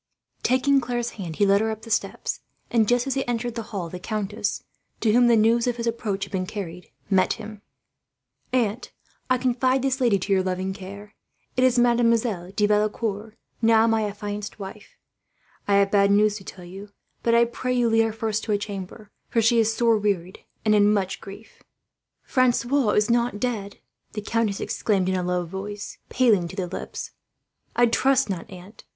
[0.41, 2.39] Taking Claire's hand, he led her up the steps;
[2.71, 4.63] and just as he entered the hall the countess,
[4.99, 7.61] to whom the news of his approach had been carried, met him.
[8.51, 8.93] "Aunt," he said,
[9.29, 11.13] "I confide this lady to your loving care.
[11.55, 14.97] It is Mademoiselle de Valecourt, now my affianced wife.
[15.67, 16.89] I have bad news to tell you;
[17.21, 20.39] but I pray you lead her first to a chamber, for she is sore wearied
[20.65, 21.61] and in much grief."
[22.23, 23.77] "Francois is not dead?"
[24.13, 27.11] the countess exclaimed in a low voice, paling to the lips.
[27.75, 28.83] "I trust not, aunt.